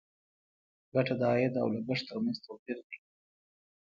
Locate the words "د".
1.19-1.21